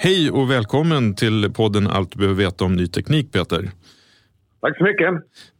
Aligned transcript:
Hej 0.00 0.30
och 0.30 0.50
välkommen 0.50 1.14
till 1.14 1.52
podden 1.60 1.86
Allt 1.86 2.10
du 2.12 2.16
behöver 2.18 2.38
veta 2.44 2.64
om 2.64 2.74
ny 2.80 2.86
teknik, 2.86 3.26
Peter. 3.32 3.60
Tack 4.60 4.78
så 4.78 4.84
mycket. 4.84 5.10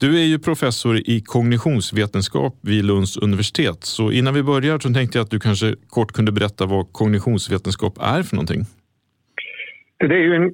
Du 0.00 0.08
är 0.22 0.27
ju 0.33 0.39
professor 0.39 0.97
i 0.97 1.17
kognitionsvetenskap 1.34 2.55
vid 2.70 2.84
Lunds 2.84 3.16
universitet. 3.27 3.78
Så 3.97 4.05
innan 4.19 4.34
vi 4.34 4.42
börjar 4.42 4.78
så 4.78 4.89
tänkte 4.98 5.19
jag 5.19 5.25
att 5.25 5.34
du 5.36 5.41
kanske 5.41 5.69
kort 5.97 6.12
kunde 6.16 6.33
berätta 6.33 6.66
vad 6.66 6.92
kognitionsvetenskap 6.92 7.94
är 8.14 8.22
för 8.22 8.34
någonting. 8.36 8.62
Det 10.09 10.16
är 10.20 10.25
ju 10.28 10.34
en, 10.41 10.48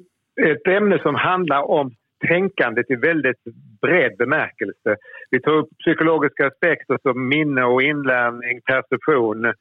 ett 0.52 0.66
ämne 0.78 0.98
som 1.06 1.14
handlar 1.14 1.62
om 1.78 1.86
tänkandet 2.28 2.86
i 2.90 2.96
väldigt 3.10 3.42
bred 3.84 4.12
bemärkelse. 4.18 4.90
Vi 5.30 5.40
tar 5.40 5.54
upp 5.60 5.68
psykologiska 5.78 6.46
aspekter 6.46 6.98
som 7.02 7.28
minne 7.28 7.62
och 7.64 7.82
inlärning, 7.82 8.54
perception, 8.70 9.52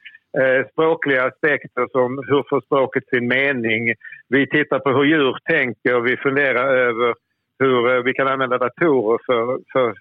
Eh, 0.41 0.67
språkliga 0.71 1.23
aspekter 1.23 1.87
som 1.91 2.23
hur 2.27 2.43
får 2.49 2.61
språket 2.61 3.07
sin 3.07 3.27
mening. 3.27 3.93
Vi 4.29 4.47
tittar 4.47 4.79
på 4.79 4.89
hur 4.89 5.03
djur 5.03 5.35
tänker, 5.49 5.99
vi 5.99 6.17
funderar 6.17 6.75
över 6.75 7.13
hur 7.59 7.95
eh, 7.95 8.03
vi 8.03 8.13
kan 8.13 8.27
använda 8.27 8.57
datorer 8.57 9.19
för, 9.25 9.59
för 9.73 9.93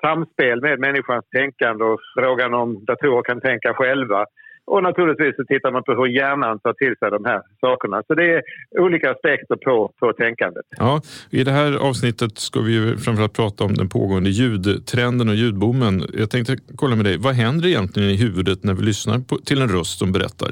samspel 0.00 0.60
med 0.60 0.78
människans 0.78 1.24
tänkande 1.36 1.84
och 1.84 2.00
frågan 2.18 2.54
om 2.54 2.84
datorer 2.84 3.22
kan 3.22 3.40
tänka 3.40 3.74
själva. 3.74 4.26
Och 4.72 4.82
naturligtvis 4.82 5.36
så 5.36 5.44
tittar 5.44 5.72
man 5.72 5.82
på 5.84 5.92
hur 5.92 6.06
hjärnan 6.06 6.58
tar 6.58 6.72
till 6.72 6.94
sig 6.98 7.10
de 7.10 7.24
här 7.24 7.42
sakerna. 7.60 8.02
Så 8.06 8.14
det 8.14 8.26
är 8.34 8.42
olika 8.78 9.10
aspekter 9.10 9.56
på, 9.56 9.92
på 10.00 10.12
tänkandet. 10.12 10.66
Ja, 10.70 11.00
I 11.30 11.44
det 11.44 11.50
här 11.50 11.88
avsnittet 11.88 12.38
ska 12.38 12.60
vi 12.60 12.72
ju 12.72 12.96
framförallt 12.96 13.36
prata 13.36 13.64
om 13.64 13.74
den 13.74 13.88
pågående 13.88 14.30
ljudtrenden 14.30 15.28
och 15.28 15.34
ljudboomen. 15.34 16.02
Jag 16.14 16.30
tänkte 16.30 16.56
kolla 16.76 16.96
med 16.96 17.04
dig, 17.04 17.16
vad 17.18 17.34
händer 17.34 17.66
egentligen 17.68 18.10
i 18.10 18.16
huvudet 18.16 18.64
när 18.64 18.74
vi 18.74 18.82
lyssnar 18.82 19.18
på, 19.28 19.36
till 19.36 19.62
en 19.62 19.68
röst 19.68 19.98
som 19.98 20.12
berättar? 20.12 20.50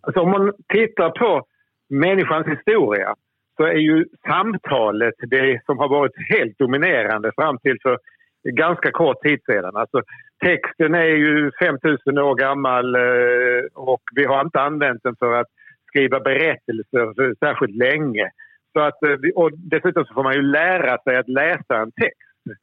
Alltså 0.00 0.20
om 0.20 0.30
man 0.30 0.52
tittar 0.68 1.10
på 1.10 1.46
människans 1.90 2.46
historia 2.46 3.14
så 3.56 3.62
är 3.62 3.82
ju 3.90 4.04
samtalet 4.30 5.14
det 5.30 5.60
som 5.66 5.78
har 5.78 5.88
varit 5.88 6.16
helt 6.28 6.58
dominerande 6.58 7.32
fram 7.36 7.58
till 7.58 7.78
för 7.82 7.98
ganska 8.44 8.90
kort 8.90 9.22
tid 9.22 9.40
sedan. 9.46 9.76
Alltså, 9.76 10.02
texten 10.44 10.94
är 10.94 11.04
ju 11.04 11.50
5000 11.60 12.18
år 12.18 12.34
gammal 12.34 12.94
eh, 12.94 13.64
och 13.74 14.02
vi 14.14 14.24
har 14.24 14.40
inte 14.40 14.60
använt 14.60 15.02
den 15.02 15.16
för 15.18 15.32
att 15.32 15.46
skriva 15.88 16.20
berättelser 16.20 17.34
särskilt 17.44 17.76
länge. 17.76 18.30
Så 18.72 18.80
att, 18.80 19.02
eh, 19.02 19.16
och 19.34 19.50
dessutom 19.58 20.04
så 20.04 20.14
får 20.14 20.22
man 20.22 20.34
ju 20.34 20.42
lära 20.42 20.98
sig 20.98 21.16
att 21.16 21.28
läsa 21.28 21.76
en 21.76 21.92
text. 21.92 22.58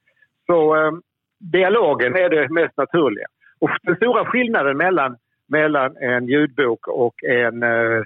Så 0.45 0.75
eh, 0.75 0.91
dialogen 1.40 2.16
är 2.16 2.29
det 2.29 2.50
mest 2.50 2.78
naturliga. 2.78 3.25
Och 3.59 3.69
den 3.84 3.96
stora 3.96 4.25
skillnaden 4.25 4.78
mellan, 4.78 5.17
mellan 5.47 5.97
en 5.97 6.28
ljudbok 6.28 6.88
och 6.88 7.23
en 7.23 7.63
eh, 7.63 8.01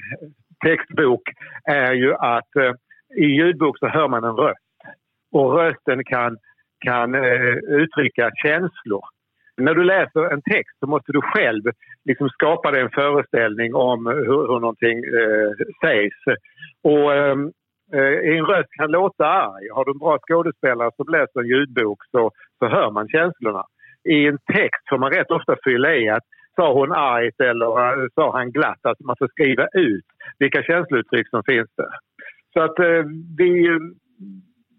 textbok 0.65 1.21
är 1.63 1.93
ju 1.93 2.13
att 2.13 2.55
eh, 2.55 2.73
i 3.15 3.25
ljudbok 3.25 3.79
så 3.79 3.87
hör 3.87 4.07
man 4.07 4.23
en 4.23 4.35
röst. 4.35 4.59
Och 5.31 5.53
rösten 5.53 6.03
kan, 6.03 6.37
kan 6.83 7.15
eh, 7.15 7.55
uttrycka 7.81 8.31
känslor. 8.43 9.03
När 9.57 9.73
du 9.75 9.83
läser 9.83 10.33
en 10.33 10.41
text 10.41 10.79
så 10.79 10.87
måste 10.87 11.11
du 11.11 11.21
själv 11.21 11.63
liksom 12.05 12.29
skapa 12.29 12.71
dig 12.71 12.81
en 12.81 12.89
föreställning 12.89 13.75
om 13.75 14.05
hur, 14.05 14.47
hur 14.47 14.59
någonting 14.59 14.97
eh, 14.97 15.51
sägs. 15.83 16.15
Och, 16.83 17.13
ehm, 17.13 17.51
eh, 17.93 18.37
en 18.37 18.45
röst 18.45 18.71
kan 18.77 18.91
låta 18.91 19.25
arg. 19.25 19.69
Har 19.73 19.85
du 19.85 19.91
en 19.91 19.97
bra 19.97 20.17
skådespelare 20.17 20.91
som 20.95 21.05
läser 21.07 21.39
en 21.39 21.47
ljudbok 21.47 21.99
så, 22.11 22.31
så 22.59 22.67
hör 22.67 22.91
man 22.91 23.07
känslorna. 23.07 23.63
I 24.09 24.27
en 24.27 24.37
text 24.53 24.89
får 24.89 24.97
man 24.97 25.11
rätt 25.11 25.31
ofta 25.31 25.55
fylla 25.63 25.95
i 25.95 26.09
att 26.09 26.23
sa 26.55 26.73
hon 26.73 26.91
argt 26.91 27.39
eller 27.39 28.01
eh, 28.03 28.07
sa 28.15 28.31
han 28.37 28.51
glatt? 28.51 28.85
Att 28.85 28.99
man 28.99 29.15
får 29.19 29.27
skriva 29.27 29.67
ut 29.73 30.05
vilka 30.39 30.63
känslouttryck 30.63 31.29
som 31.29 31.43
finns 31.43 31.69
där. 31.77 31.93
Så 32.53 32.61
att 32.61 32.79
eh, 32.79 33.03
vi, 33.37 33.79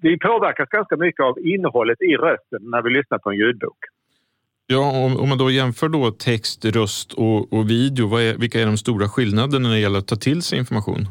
vi 0.04 0.19
påverkas 0.19 0.69
ganska 0.69 0.97
mycket 0.97 1.25
av 1.25 1.38
innehållet 1.38 2.03
i 2.03 2.16
rösten 2.16 2.60
när 2.72 2.82
vi 2.82 2.91
lyssnar 2.91 3.19
på 3.19 3.31
en 3.31 3.37
ljudbok. 3.37 3.78
Ja, 4.66 5.04
om, 5.04 5.16
om 5.16 5.28
man 5.28 5.38
då 5.38 5.50
jämför 5.50 5.88
då 5.88 6.10
text, 6.10 6.65
röst 6.65 7.12
och, 7.12 7.53
och 7.53 7.70
video, 7.70 8.16
är, 8.16 8.38
vilka 8.38 8.60
är 8.60 8.66
de 8.66 8.76
stora 8.76 9.09
skillnaderna 9.09 9.69
när 9.69 9.75
det 9.75 9.81
gäller 9.81 9.98
att 9.98 10.06
ta 10.06 10.16
till 10.16 10.43
sig 10.43 10.59
information? 10.59 11.06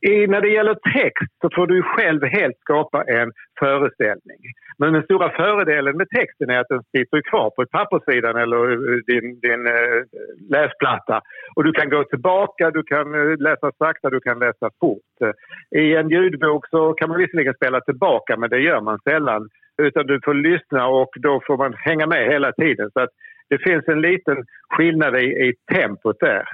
I, 0.00 0.26
när 0.26 0.40
det 0.40 0.48
gäller 0.48 0.74
text 0.74 1.32
så 1.42 1.48
får 1.54 1.66
du 1.66 1.82
själv 1.82 2.24
helt 2.24 2.58
skapa 2.60 3.02
en 3.02 3.32
föreställning. 3.58 4.40
Men 4.78 4.92
den 4.92 5.02
stora 5.02 5.30
fördelen 5.30 5.96
med 5.96 6.08
texten 6.08 6.50
är 6.50 6.58
att 6.60 6.68
den 6.68 6.82
sitter 6.96 7.20
kvar 7.30 7.50
på 7.50 7.66
papperssidan 7.66 8.36
eller 8.36 8.70
eh, 8.70 8.98
din, 9.06 9.40
din 9.40 9.66
äh, 9.66 10.02
läsplatta. 10.50 11.20
Och 11.56 11.64
du 11.64 11.72
kan 11.72 11.90
gå 11.90 12.04
tillbaka, 12.04 12.70
du 12.70 12.82
kan 12.82 13.14
eh, 13.14 13.36
läsa 13.38 13.72
sakta, 13.78 14.10
du 14.10 14.20
kan 14.20 14.38
läsa 14.38 14.70
fort. 14.80 15.00
I 15.76 15.94
en 15.96 16.08
ljudbok 16.08 16.68
så 16.68 16.92
kan 16.92 17.08
man 17.08 17.18
visserligen 17.18 17.54
spela 17.54 17.80
tillbaka 17.80 18.36
men 18.36 18.50
det 18.50 18.60
gör 18.60 18.80
man 18.80 18.98
sällan. 19.08 19.48
Utan 19.82 20.06
du 20.06 20.20
får 20.24 20.34
lyssna 20.34 20.86
och 20.86 21.10
då 21.16 21.40
får 21.46 21.56
man 21.56 21.74
hänga 21.74 22.06
med 22.06 22.32
hela 22.32 22.52
tiden. 22.52 22.90
Så 22.92 23.00
att 23.00 23.10
det 23.50 23.58
finns 23.58 23.88
en 23.88 24.00
liten 24.00 24.36
skillnad 24.68 25.16
i, 25.16 25.26
i 25.26 25.54
tempot 25.72 26.20
där. 26.20 26.44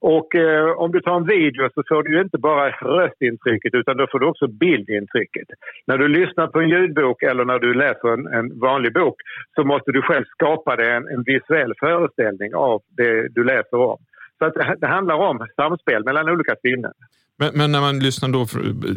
Och 0.00 0.34
eh, 0.34 0.70
om 0.70 0.92
du 0.92 1.00
tar 1.00 1.16
en 1.16 1.26
video 1.26 1.70
så 1.74 1.82
får 1.88 2.02
du 2.02 2.14
ju 2.16 2.20
inte 2.22 2.38
bara 2.38 2.70
röstintrycket 2.70 3.74
utan 3.74 3.96
då 3.96 4.06
får 4.12 4.18
du 4.18 4.26
också 4.26 4.46
bildintrycket. 4.46 5.48
När 5.86 5.98
du 5.98 6.08
lyssnar 6.08 6.46
på 6.46 6.60
en 6.60 6.68
ljudbok 6.68 7.22
eller 7.22 7.44
när 7.44 7.58
du 7.58 7.74
läser 7.74 8.08
en, 8.08 8.26
en 8.26 8.60
vanlig 8.60 8.92
bok 8.92 9.16
så 9.54 9.64
måste 9.64 9.92
du 9.92 10.02
själv 10.02 10.24
skapa 10.24 10.76
dig 10.76 10.90
en, 10.90 11.08
en 11.08 11.22
visuell 11.22 11.72
föreställning 11.80 12.54
av 12.54 12.82
det 12.96 13.28
du 13.28 13.44
läser 13.44 13.76
om. 13.76 13.98
Så 14.38 14.44
att 14.44 14.54
det, 14.54 14.76
det 14.80 14.86
handlar 14.86 15.14
om 15.14 15.46
samspel 15.56 16.04
mellan 16.04 16.28
olika 16.28 16.56
sinnen. 16.62 16.92
Men, 17.40 17.50
men, 17.54 17.72
när 17.72 17.80
man 17.80 17.98
lyssnar 17.98 18.28
då 18.28 18.46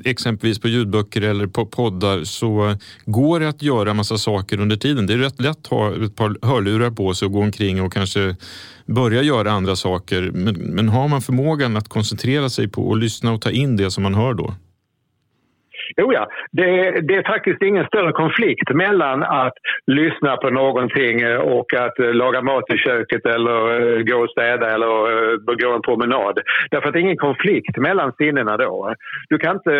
exempelvis 0.05 0.59
på 0.59 0.67
ljudböcker 0.67 1.21
eller 1.21 1.47
på 1.47 1.65
poddar 1.65 2.23
så 2.23 2.75
går 3.05 3.39
det 3.39 3.49
att 3.49 3.61
göra 3.61 3.93
massa 3.93 4.17
saker 4.17 4.59
under 4.59 4.75
tiden. 4.75 5.07
Det 5.07 5.13
är 5.13 5.17
rätt 5.17 5.41
lätt 5.41 5.57
att 5.57 5.67
ha 5.67 6.05
ett 6.05 6.15
par 6.15 6.47
hörlurar 6.47 6.91
på 6.91 7.13
sig 7.13 7.25
och 7.25 7.31
gå 7.31 7.41
omkring 7.41 7.81
och 7.81 7.93
kanske 7.93 8.35
börja 8.85 9.21
göra 9.21 9.51
andra 9.51 9.75
saker. 9.75 10.31
Men, 10.33 10.55
men 10.55 10.89
har 10.89 11.07
man 11.07 11.21
förmågan 11.21 11.77
att 11.77 11.89
koncentrera 11.89 12.49
sig 12.49 12.67
på 12.67 12.87
och 12.87 12.97
lyssna 12.97 13.31
och 13.31 13.41
ta 13.41 13.51
in 13.51 13.77
det 13.77 13.91
som 13.91 14.03
man 14.03 14.15
hör 14.15 14.33
då? 14.33 14.55
Jo 15.97 16.13
ja, 16.13 16.27
det, 16.51 16.65
det, 17.07 17.15
är 17.15 17.33
faktiskt 17.33 17.61
ingen 17.61 17.85
större 17.85 18.11
konflikt 18.11 18.69
mellan 18.73 19.23
att 19.23 19.53
lyssna 19.87 20.37
på 20.37 20.49
någonting 20.49 21.21
eh, 21.21 21.37
och 21.37 21.73
att 21.73 21.99
eh, 21.99 22.13
laga 22.13 22.41
mat 22.41 22.73
i 22.73 22.77
köket 22.77 23.25
eller 23.25 23.57
eh, 23.81 24.03
gå 24.03 24.17
och 24.23 24.29
städa 24.29 24.69
eller 24.75 24.91
gå 25.63 25.75
en 25.75 25.81
promenad. 25.81 26.39
Därför 26.71 26.87
att 26.87 26.93
det 26.93 26.99
är 26.99 27.09
ingen 27.09 27.27
konflikt 27.29 27.77
mellan 27.77 28.13
sinnena 28.13 28.57
då. 28.57 28.93
Du 29.29 29.37
kan 29.37 29.55
inte, 29.55 29.71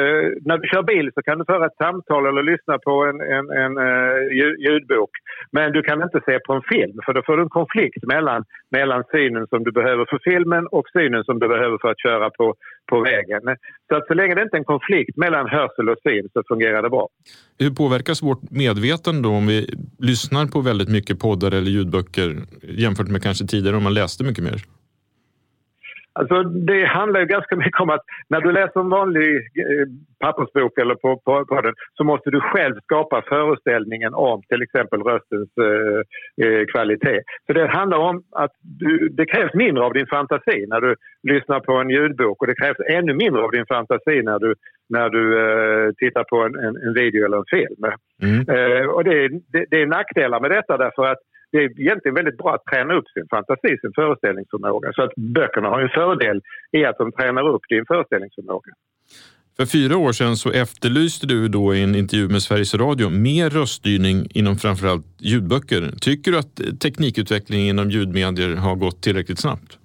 när 0.45 0.57
du 0.57 0.67
kör 0.67 0.83
bil 0.83 1.11
så 1.13 1.21
kan 1.21 1.39
du 1.39 1.45
föra 1.45 1.65
ett 1.65 1.81
samtal 1.83 2.25
eller 2.25 2.43
lyssna 2.43 2.77
på 2.79 3.05
en, 3.05 3.21
en, 3.21 3.45
en 3.61 3.73
ljudbok. 4.65 5.09
Men 5.51 5.71
du 5.71 5.81
kan 5.81 6.03
inte 6.03 6.21
se 6.25 6.39
på 6.39 6.53
en 6.53 6.61
film 6.73 6.99
för 7.05 7.13
då 7.13 7.21
får 7.25 7.37
du 7.37 7.43
en 7.43 7.49
konflikt 7.49 8.03
mellan, 8.03 8.43
mellan 8.71 9.03
synen 9.11 9.47
som 9.47 9.63
du 9.63 9.71
behöver 9.71 10.05
för 10.09 10.19
filmen 10.23 10.67
och 10.67 10.87
synen 10.97 11.23
som 11.23 11.39
du 11.39 11.47
behöver 11.47 11.77
för 11.81 11.89
att 11.91 12.01
köra 12.01 12.29
på, 12.29 12.55
på 12.89 13.01
vägen. 13.01 13.41
Så 13.87 13.95
att 13.95 14.07
så 14.07 14.13
länge 14.13 14.35
det 14.35 14.41
inte 14.41 14.55
är 14.57 14.59
en 14.59 14.73
konflikt 14.75 15.17
mellan 15.17 15.47
hörsel 15.49 15.89
och 15.89 16.00
syn 16.03 16.29
så 16.33 16.43
fungerar 16.47 16.83
det 16.83 16.89
bra. 16.89 17.07
Hur 17.57 17.71
påverkas 17.71 18.23
vårt 18.23 18.51
medvetande 18.51 19.21
då 19.21 19.29
om 19.29 19.47
vi 19.47 19.73
lyssnar 19.99 20.45
på 20.45 20.61
väldigt 20.61 20.89
mycket 20.89 21.19
poddar 21.19 21.51
eller 21.51 21.71
ljudböcker 21.71 22.43
jämfört 22.61 23.07
med 23.07 23.23
kanske 23.23 23.47
tidigare 23.47 23.77
om 23.77 23.83
man 23.83 23.93
läste 23.93 24.23
mycket 24.23 24.43
mer? 24.43 24.65
Alltså, 26.13 26.43
det 26.43 26.85
handlar 26.85 27.19
ju 27.19 27.25
ganska 27.25 27.55
mycket 27.55 27.81
om 27.81 27.89
att 27.89 28.01
när 28.29 28.41
du 28.41 28.51
läser 28.51 28.79
en 28.79 28.89
vanlig 28.89 29.35
eh, 29.35 29.87
pappersbok 30.19 30.77
eller 30.77 30.95
på, 30.95 31.17
på, 31.25 31.45
på, 31.45 31.61
den 31.61 31.73
så 31.93 32.03
måste 32.03 32.29
du 32.31 32.39
själv 32.39 32.75
skapa 32.83 33.21
föreställningen 33.29 34.13
om 34.13 34.41
till 34.49 34.61
exempel 34.61 35.01
röstens 35.01 35.49
eh, 35.57 36.01
eh, 36.45 36.65
kvalitet. 36.65 37.21
Så 37.47 37.53
det 37.53 37.67
handlar 37.67 37.97
om 37.97 38.23
att 38.31 38.51
du, 38.61 39.09
det 39.09 39.25
krävs 39.25 39.53
mindre 39.53 39.83
av 39.83 39.93
din 39.93 40.07
fantasi 40.07 40.65
när 40.67 40.81
du 40.81 40.95
lyssnar 41.23 41.59
på 41.59 41.73
en 41.73 41.89
ljudbok 41.89 42.41
och 42.41 42.47
det 42.47 42.55
krävs 42.55 42.79
ännu 42.89 43.13
mindre 43.13 43.41
av 43.41 43.51
din 43.51 43.65
fantasi 43.65 44.21
när 44.23 44.39
du, 44.39 44.55
när 44.89 45.09
du 45.09 45.23
eh, 45.39 45.91
tittar 45.97 46.23
på 46.23 46.37
en, 46.43 46.55
en, 46.55 46.75
en, 46.87 46.93
video 46.93 47.25
eller 47.25 47.37
en 47.37 47.51
film. 47.57 47.81
Mm. 48.23 48.39
Eh, 48.55 48.85
och 48.85 49.03
det, 49.03 49.29
det, 49.53 49.65
det 49.69 49.81
är 49.81 49.85
nackdelar 49.85 50.39
med 50.39 50.51
detta 50.51 50.77
därför 50.77 51.05
att 51.05 51.19
det 51.51 51.57
är 51.57 51.81
egentligen 51.81 52.15
väldigt 52.15 52.37
bra 52.37 52.55
att 52.55 52.65
träna 52.65 52.93
upp 52.93 53.07
sin 53.07 53.27
fantasi, 53.29 53.77
sin 53.81 53.93
föreställningsförmåga. 53.95 54.93
Så 54.93 55.01
att 55.03 55.15
böckerna 55.15 55.67
har 55.69 55.81
en 55.81 55.89
fördel 55.89 56.41
i 56.71 56.85
att 56.85 56.97
de 56.97 57.11
tränar 57.11 57.49
upp 57.49 57.61
din 57.69 57.85
föreställningsförmåga. 57.85 58.71
För 59.57 59.65
fyra 59.65 59.97
år 59.97 60.11
sedan 60.11 60.35
så 60.35 60.51
efterlyste 60.51 61.27
du 61.27 61.47
då 61.47 61.75
i 61.75 61.83
en 61.83 61.95
intervju 61.95 62.29
med 62.29 62.41
Sveriges 62.41 62.75
Radio 62.75 63.09
mer 63.09 63.49
röststyrning 63.49 64.27
inom 64.33 64.55
framförallt 64.55 65.05
ljudböcker. 65.19 65.81
Tycker 66.01 66.31
du 66.31 66.37
att 66.37 66.79
teknikutvecklingen 66.81 67.67
inom 67.67 67.89
ljudmedier 67.89 68.55
har 68.55 68.75
gått 68.75 69.03
tillräckligt 69.03 69.39
snabbt? 69.39 69.77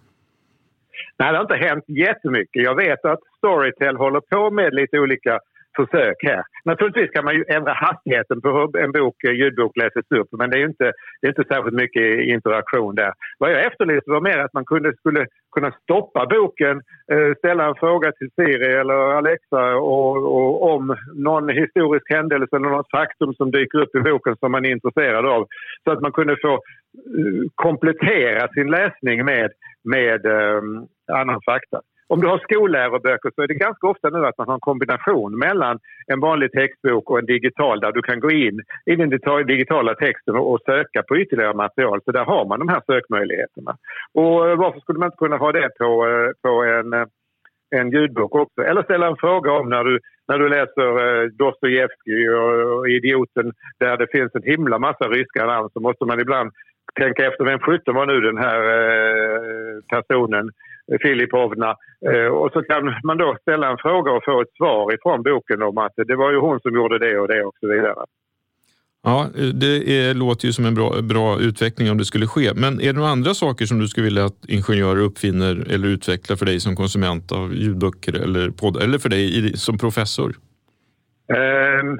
Nej, 1.19 1.33
det 1.33 1.39
har 1.39 1.45
inte 1.45 1.67
hänt 1.69 1.85
jättemycket. 1.89 2.63
Jag 2.63 2.77
vet 2.77 3.05
att 3.05 3.21
Storytel 3.39 3.97
håller 3.97 4.21
på 4.21 4.51
med 4.51 4.75
lite 4.75 4.99
olika 4.99 5.39
försök 5.77 6.17
här. 6.23 6.43
Naturligtvis 6.67 7.11
kan 7.11 7.25
man 7.25 7.35
ju 7.35 7.45
ändra 7.49 7.73
hastigheten 7.73 8.41
på 8.41 8.49
hur 8.49 8.79
en 8.85 8.93
bok, 8.93 9.25
eh, 9.25 9.33
ljudbok 9.41 9.77
läses 9.77 10.07
upp 10.21 10.29
men 10.39 10.51
det 10.51 10.59
är 10.59 10.65
inte, 10.65 10.93
det 11.21 11.27
är 11.27 11.35
inte 11.35 11.55
särskilt 11.55 11.81
mycket 11.83 12.07
interaktion 12.35 12.95
där. 12.95 13.13
Vad 13.39 13.51
jag 13.51 13.67
efterlyste 13.67 14.11
var 14.11 14.21
mer 14.21 14.39
att 14.39 14.53
man 14.53 14.65
kunde, 14.65 14.97
skulle 14.97 15.27
kunna 15.55 15.71
stoppa 15.83 16.27
boken, 16.27 16.77
eh, 17.13 17.35
ställa 17.39 17.69
en 17.69 17.75
fråga 17.75 18.13
till 18.13 18.31
Siri 18.37 18.73
eller 18.81 18.95
Alexa 18.95 19.77
och, 19.77 20.17
och 20.37 20.75
om 20.75 20.97
någon 21.15 21.49
historisk 21.49 22.07
händelse 22.11 22.57
eller 22.57 22.69
något 22.69 22.91
faktum 22.91 23.35
som 23.35 23.51
dyker 23.51 23.79
upp 23.79 23.95
i 23.95 24.01
boken 24.01 24.37
som 24.37 24.53
man 24.53 24.65
är 24.65 24.71
intresserad 24.71 25.27
av. 25.27 25.47
Så 25.85 25.93
att 25.93 26.01
man 26.01 26.13
kunde 26.13 26.37
få 26.43 26.53
eh, 26.53 26.61
komplettera 27.55 28.49
sin 28.49 28.71
läsning 28.71 29.25
med, 29.25 29.51
med 29.85 30.27
um, 30.27 30.87
annan 31.13 31.41
fakta. 31.47 31.81
Om 32.09 32.21
du 32.21 32.27
har 32.27 32.39
skolläroböcker 32.39 33.31
så 33.35 33.43
är 33.43 33.47
det 33.47 33.55
ganska 33.55 33.87
ofta 33.87 34.11
nu 34.11 34.27
att 34.27 34.39
man 34.39 34.47
har 34.47 34.55
en 34.55 34.61
kombination 34.61 35.39
mellan 35.39 35.79
en 36.07 36.21
vanlig 36.21 36.53
textbok 36.53 37.11
och 37.11 37.19
en 37.19 37.27
digital 37.27 37.81
där 37.81 37.93
du 37.93 38.03
kan 38.03 38.21
gå 38.21 38.31
in 38.31 38.61
i 38.87 38.97
den 38.97 39.11
digitala 39.47 39.95
texten 39.95 40.37
och 40.37 40.61
söka 40.67 41.03
på 41.03 41.17
ytterligare 41.17 41.55
material. 41.55 42.01
Så 42.05 42.13
där 42.13 42.25
har 42.25 42.45
man 42.47 42.59
de 42.59 42.69
här 42.69 42.83
sökmöjligheterna. 42.87 43.77
Och 44.15 44.49
eh, 44.49 44.57
varför 44.57 44.81
skulle 44.81 44.99
man 44.99 45.07
inte 45.07 45.17
kunna 45.17 45.37
ha 45.37 45.53
det 45.53 45.69
på, 45.79 46.07
eh, 46.09 46.31
på 46.43 46.65
en, 46.65 46.93
eh, 46.93 47.07
en 47.71 47.91
ljudbok 47.91 48.35
också? 48.35 48.63
Eller 48.63 48.83
ställa 48.83 49.07
en 49.07 49.17
fråga 49.17 49.53
om 49.53 49.69
när 49.69 49.85
du, 49.85 50.01
när 50.29 50.39
du 50.39 50.49
läser 50.49 51.29
Dostojevskij 51.29 52.29
och 52.31 52.89
Idioten 52.89 53.53
där 53.79 53.97
det 53.97 54.07
finns 54.13 54.35
en 54.35 54.43
himla 54.43 54.79
massa 54.79 55.09
ryska 55.09 55.47
namn 55.47 55.69
så 55.73 55.81
måste 55.81 56.05
man 56.05 56.21
ibland 56.21 56.53
tänka 56.95 57.27
efter 57.27 57.45
vem 57.45 57.59
sjutton 57.59 57.95
var 57.95 58.07
nu 58.07 58.21
den 58.21 58.39
här 58.39 58.63
personen 59.95 60.51
Filipovna. 61.03 61.77
Eh, 62.11 62.27
och 62.27 62.53
så 62.53 62.63
kan 62.63 62.95
man 63.05 63.19
då 63.19 63.37
ställa 63.41 63.71
en 63.71 63.79
fråga 63.79 64.13
och 64.13 64.25
få 64.25 64.41
ett 64.41 64.57
svar 64.57 64.95
ifrån 64.95 65.23
boken 65.23 65.63
om 65.63 65.79
att 65.79 65.93
det 65.97 66.17
var 66.17 66.31
ju 66.33 66.39
hon 66.39 66.61
som 66.61 66.75
gjorde 66.75 66.99
det 66.99 67.19
och 67.19 67.29
det 67.29 67.45
och 67.45 67.55
så 67.61 67.69
vidare. 67.69 68.05
Ja, 69.03 69.27
det 69.55 69.75
är, 69.99 70.15
låter 70.15 70.47
ju 70.47 70.53
som 70.53 70.65
en 70.65 70.75
bra, 70.75 71.03
bra 71.03 71.39
utveckling 71.41 71.91
om 71.91 71.99
det 71.99 72.05
skulle 72.05 72.27
ske. 72.27 72.55
Men 72.55 72.81
är 72.81 72.87
det 72.87 72.93
några 72.93 73.09
andra 73.09 73.35
saker 73.35 73.65
som 73.65 73.79
du 73.79 73.89
skulle 73.89 74.05
vilja 74.05 74.25
att 74.25 74.45
ingenjörer 74.49 75.01
uppfinner 75.01 75.73
eller 75.75 75.89
utvecklar 75.89 76.37
för 76.37 76.47
dig 76.47 76.61
som 76.61 76.77
konsument 76.77 77.33
av 77.33 77.55
ljudböcker 77.55 78.23
eller 78.25 78.51
poddar 78.51 78.81
eller 78.81 78.99
för 78.99 79.09
dig 79.09 79.53
som 79.57 79.79
professor? 79.79 80.31
Um, 81.29 81.99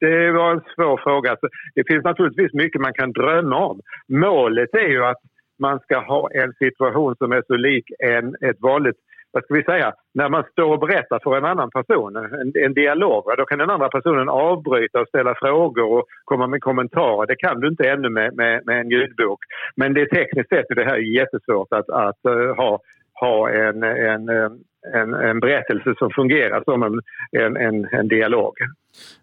det 0.00 0.30
var 0.30 0.50
en 0.52 0.60
svår 0.74 1.00
fråga. 1.02 1.36
Det 1.74 1.84
finns 1.86 2.04
naturligtvis 2.04 2.52
mycket 2.52 2.80
man 2.80 2.92
kan 2.92 3.12
drömma 3.12 3.56
om. 3.66 3.80
Målet 4.08 4.74
är 4.74 4.88
ju 4.88 5.04
att 5.04 5.22
man 5.58 5.80
ska 5.80 5.98
ha 5.98 6.30
en 6.30 6.52
situation 6.52 7.16
som 7.16 7.32
är 7.32 7.42
så 7.46 7.56
lik 7.56 7.84
en, 7.98 8.34
ett 8.40 8.60
vanligt 8.60 8.96
vad 9.36 9.44
ska 9.44 9.54
vi 9.54 9.62
säga, 9.62 9.92
när 10.14 10.28
man 10.28 10.44
står 10.52 10.72
och 10.72 10.78
berättar 10.78 11.20
för 11.24 11.36
en 11.36 11.44
annan 11.44 11.70
person, 11.70 12.16
en, 12.16 12.52
en 12.64 12.74
dialog, 12.74 13.24
då 13.38 13.44
kan 13.44 13.58
den 13.58 13.70
andra 13.70 13.88
personen 13.88 14.28
avbryta 14.28 15.00
och 15.00 15.08
ställa 15.08 15.34
frågor 15.34 15.92
och 15.92 16.04
komma 16.24 16.46
med 16.46 16.60
kommentarer. 16.60 17.26
Det 17.26 17.36
kan 17.36 17.60
du 17.60 17.68
inte 17.68 17.90
ännu 17.90 18.08
med, 18.08 18.36
med, 18.36 18.66
med 18.66 18.80
en 18.80 18.90
ljudbok. 18.90 19.38
Men 19.76 19.94
det 19.94 20.00
är 20.00 20.06
tekniskt 20.06 20.48
sett 20.48 20.70
är 20.70 20.74
det 20.74 20.84
här 20.84 20.96
jättesvårt 20.96 21.72
att, 21.72 21.90
att 21.90 22.20
uh, 22.28 22.54
ha, 22.56 22.78
ha 23.20 23.50
en, 23.50 23.82
en, 23.82 24.28
eh, 24.28 24.50
en, 24.94 25.14
en 25.14 25.40
berättelse 25.40 25.94
som 25.98 26.10
fungerar 26.10 26.62
som 26.64 26.82
en, 26.82 27.00
en, 27.42 27.56
en, 27.56 27.88
en 27.92 28.08
dialog. 28.08 28.54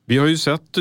Vi 0.06 0.18
har 0.18 0.28
ju 0.28 0.36
sett 0.36 0.78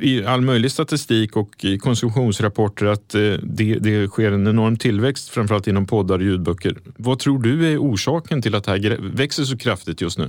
i 0.00 0.24
all 0.26 0.40
möjlig 0.40 0.70
statistik 0.70 1.36
och 1.36 1.50
i 1.64 1.78
konsumtionsrapporter 1.78 2.86
att 2.86 3.14
eh, 3.14 3.20
det, 3.42 3.78
det 3.80 4.08
sker 4.08 4.32
en 4.32 4.46
enorm 4.46 4.76
tillväxt, 4.76 5.34
framförallt 5.34 5.66
inom 5.66 5.86
poddar 5.86 6.18
och 6.18 6.22
ljudböcker. 6.22 6.72
Vad 6.96 7.18
tror 7.18 7.38
du 7.38 7.72
är 7.72 7.78
orsaken 7.78 8.42
till 8.42 8.54
att 8.54 8.64
det 8.64 8.70
här 8.70 9.16
växer 9.16 9.42
så 9.42 9.58
kraftigt 9.58 10.00
just 10.00 10.18
nu? 10.18 10.28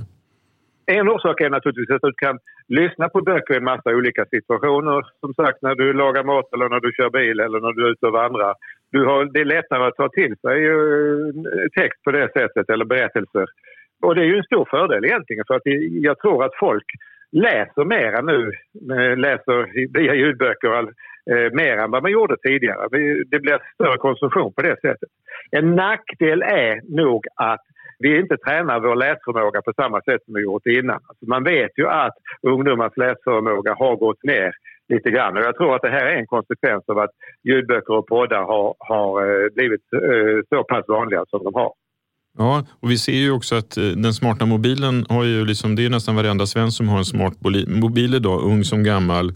En 0.86 1.08
orsak 1.08 1.40
är 1.40 1.50
naturligtvis 1.50 1.90
att 1.90 2.02
du 2.02 2.12
kan 2.12 2.38
lyssna 2.68 3.08
på 3.08 3.20
böcker 3.20 3.54
i 3.54 3.56
en 3.56 3.64
massa 3.64 3.90
olika 3.90 4.24
situationer. 4.24 5.02
Som 5.20 5.34
sagt, 5.34 5.62
när 5.62 5.74
du 5.74 5.92
lagar 5.92 6.24
mat 6.24 6.48
eller 6.54 6.68
när 6.68 6.80
du 6.80 6.92
kör 6.92 7.10
bil 7.10 7.40
eller 7.40 7.60
när 7.60 7.72
du 7.72 7.86
är 7.86 7.92
ute 7.92 8.06
och 8.06 8.12
vandrar. 8.12 8.54
Du 8.92 9.04
har, 9.04 9.24
det 9.24 9.40
är 9.40 9.44
lättare 9.44 9.84
att 9.84 9.96
ta 9.96 10.08
till 10.08 10.34
sig 10.44 10.66
eh, 10.66 11.68
text 11.78 12.02
på 12.04 12.10
det 12.10 12.28
sättet, 12.38 12.70
eller 12.70 12.84
berättelser. 12.84 13.46
Och 14.02 14.14
det 14.14 14.20
är 14.20 14.24
ju 14.32 14.36
en 14.36 14.50
stor 14.52 14.66
fördel 14.70 15.04
egentligen 15.04 15.44
för 15.46 15.54
att 15.54 15.66
jag 16.08 16.18
tror 16.18 16.44
att 16.44 16.56
folk 16.66 16.88
läser 17.32 17.84
mera 17.84 18.20
nu, 18.20 18.52
eh, 18.94 19.16
läser 19.16 19.58
via 19.98 20.14
ljudböcker 20.14 20.78
eh, 21.30 21.52
mer 21.52 21.76
än 21.76 21.90
vad 21.90 22.02
man 22.02 22.12
gjorde 22.12 22.36
tidigare. 22.36 22.88
Det 23.26 23.40
blir 23.40 23.58
större 23.74 23.98
konsumtion 23.98 24.52
på 24.52 24.62
det 24.62 24.76
sättet. 24.80 25.08
En 25.50 25.74
nackdel 25.74 26.42
är 26.42 26.96
nog 26.96 27.26
att 27.36 27.62
vi 27.98 28.20
inte 28.20 28.36
tränar 28.36 28.80
vår 28.80 28.96
läsförmåga 28.96 29.62
på 29.62 29.72
samma 29.72 30.00
sätt 30.00 30.24
som 30.24 30.34
vi 30.34 30.42
gjort 30.42 30.66
innan. 30.66 31.00
Alltså 31.08 31.26
man 31.26 31.44
vet 31.44 31.70
ju 31.78 31.86
att 31.88 32.16
ungdomars 32.42 32.96
läsförmåga 32.96 33.74
har 33.74 33.96
gått 33.96 34.22
ner 34.22 34.52
lite 34.88 35.10
grann 35.10 35.36
och 35.36 35.42
jag 35.42 35.56
tror 35.56 35.74
att 35.74 35.82
det 35.82 35.90
här 35.90 36.06
är 36.06 36.16
en 36.16 36.26
konsekvens 36.26 36.84
av 36.88 36.98
att 36.98 37.10
ljudböcker 37.44 37.94
och 37.94 38.06
poddar 38.06 38.42
har, 38.42 38.74
har 38.78 39.10
eh, 39.22 39.48
blivit 39.54 39.92
eh, 39.92 40.38
så 40.48 40.64
pass 40.64 40.88
vanliga 40.88 41.24
som 41.28 41.44
de 41.44 41.54
har. 41.54 41.72
Ja, 42.38 42.64
och 42.80 42.90
vi 42.90 42.98
ser 42.98 43.12
ju 43.12 43.30
också 43.30 43.54
att 43.54 43.76
eh, 43.76 43.84
den 43.84 44.14
smarta 44.14 44.46
mobilen 44.46 45.06
har 45.08 45.24
ju 45.24 45.44
liksom, 45.44 45.76
det 45.76 45.84
är 45.84 45.90
nästan 45.90 46.16
varenda 46.16 46.46
svensk 46.46 46.76
som 46.76 46.88
har 46.88 46.98
en 46.98 47.04
smart 47.04 47.34
mobil 47.66 48.14
idag, 48.14 48.42
ung 48.42 48.64
som 48.64 48.82
gammal. 48.84 49.32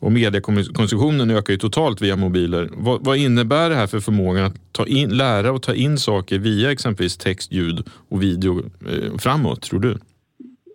Och 0.00 0.12
mediekonsumtionen 0.12 1.30
ökar 1.30 1.52
ju 1.52 1.58
totalt 1.58 2.02
via 2.02 2.16
mobiler. 2.16 2.68
Vad, 2.72 3.04
vad 3.04 3.16
innebär 3.16 3.68
det 3.70 3.74
här 3.74 3.86
för 3.86 4.00
förmågan 4.00 4.44
att 4.44 4.72
ta 4.72 4.86
in, 4.86 5.10
lära 5.16 5.52
och 5.52 5.62
ta 5.62 5.74
in 5.74 5.98
saker 5.98 6.38
via 6.38 6.72
exempelvis 6.72 7.18
text, 7.18 7.52
ljud 7.52 7.88
och 8.10 8.22
video 8.22 8.58
eh, 8.58 9.18
framåt, 9.18 9.62
tror 9.62 9.80
du? 9.80 9.98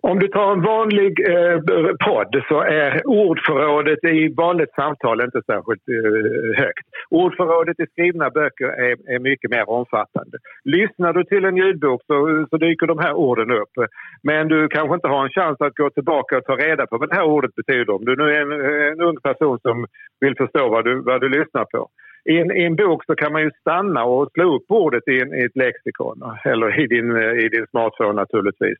Om 0.02 0.18
du 0.18 0.28
tar 0.28 0.52
en 0.52 0.62
vanlig 0.62 1.12
eh, 1.28 1.58
podd 2.06 2.42
så 2.48 2.60
är 2.60 3.06
ordförrådet 3.06 4.04
i 4.04 4.34
vanligt 4.34 4.74
samtal 4.74 5.20
inte 5.20 5.42
särskilt 5.46 5.88
eh, 5.88 6.64
högt. 6.64 6.85
Ordförrådet 7.22 7.80
i 7.80 7.86
skrivna 7.92 8.30
böcker 8.30 8.70
är, 8.86 8.94
är, 9.14 9.18
mycket 9.18 9.50
mer 9.50 9.70
omfattande. 9.70 10.36
Lyssnar 10.64 11.12
du 11.12 11.24
till 11.24 11.44
en 11.44 11.56
ljudbok 11.56 12.00
så, 12.06 12.46
så 12.50 12.56
dyker 12.56 12.86
de 12.86 12.98
här 12.98 13.14
orden 13.14 13.50
upp. 13.50 13.74
Men 14.22 14.48
du 14.48 14.68
kanske 14.68 14.94
inte 14.94 15.08
har 15.08 15.24
en 15.24 15.36
chans 15.38 15.60
att 15.60 15.74
gå 15.74 15.90
tillbaka 15.90 16.38
och 16.38 16.44
ta 16.44 16.56
reda 16.56 16.86
på 16.86 16.98
vad 16.98 17.08
det 17.08 17.14
här 17.14 17.32
ordet 17.36 17.54
betyder. 17.54 17.90
Om 17.94 18.04
du 18.04 18.16
nu 18.16 18.26
är 18.34 18.40
en, 18.42 18.52
en 18.92 19.00
ung 19.08 19.16
person 19.28 19.58
som 19.62 19.86
vill 20.20 20.36
förstå 20.36 20.68
vad 20.68 20.84
du, 20.84 21.00
vad 21.00 21.20
du 21.20 21.28
lyssnar 21.28 21.64
på. 21.64 21.88
i 22.32 22.38
en, 22.40 22.50
i 22.60 22.62
en 22.64 22.76
bok 22.76 23.04
så 23.04 23.14
kan 23.14 23.32
man 23.32 23.42
ju 23.42 23.50
stanna 23.60 24.04
och 24.04 24.30
slå 24.32 24.56
upp 24.56 24.66
ordet 24.68 25.08
i, 25.08 25.20
en, 25.22 25.34
i 25.34 25.44
ett 25.44 25.56
lexikon 25.56 26.18
eller 26.44 26.80
i 26.82 26.86
din, 26.86 27.08
i 27.44 27.48
din 27.48 27.66
smartphone 27.70 28.12
naturligtvis. 28.12 28.78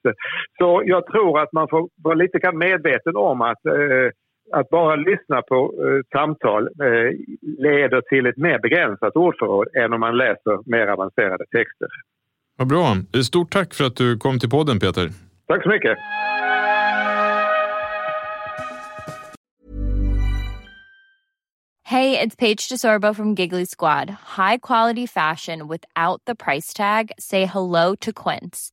Så 0.58 0.82
jag 0.84 1.06
tror 1.06 1.40
att 1.42 1.52
man 1.52 1.68
får 1.68 1.88
vara 2.02 2.14
lite 2.14 2.52
medveten 2.52 3.16
om 3.16 3.40
att 3.42 3.66
eh, 3.66 4.08
att 4.52 4.68
bara 4.68 4.96
lyssna 4.96 5.42
på 5.42 5.74
eh, 5.84 6.18
samtal 6.18 6.62
eh, 6.66 7.10
leder 7.58 8.00
till 8.00 8.26
ett 8.26 8.36
mer 8.36 8.58
begränsat 8.58 9.16
ordförråd 9.16 9.68
än 9.76 9.92
om 9.92 10.00
man 10.00 10.16
läser 10.16 10.70
mer 10.70 10.86
avancerade 10.86 11.44
texter. 11.44 11.88
Vad 12.58 12.68
bra. 12.68 12.96
Stort 13.24 13.52
tack 13.52 13.74
för 13.74 13.84
att 13.84 13.96
du 13.96 14.18
kom 14.18 14.38
till 14.38 14.50
podden 14.50 14.78
Peter. 14.80 15.08
Tack 15.46 15.62
så 15.62 15.68
mycket. 15.68 15.98
Hey, 21.86 22.18
it's 22.18 22.34
Paige 22.34 22.68
DeSorbo 22.68 23.14
from 23.14 23.36
Giggly 23.36 23.64
Squad. 23.64 24.10
High 24.36 24.58
quality 24.58 25.06
fashion 25.06 25.68
without 25.68 26.20
the 26.26 26.34
price 26.34 26.72
tag. 26.72 27.12
Say 27.20 27.44
hello 27.46 27.94
to 28.00 28.12
Quince. 28.12 28.72